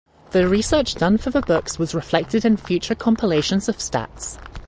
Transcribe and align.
The 0.31 0.47
research 0.47 0.95
done 0.95 1.19
for 1.19 1.29
the 1.29 1.41
books 1.43 1.77
was 1.77 1.93
reflected 1.93 2.43
in 2.43 2.57
future 2.57 2.95
compilations 2.95 3.69
of 3.69 3.77
stats. 3.77 4.39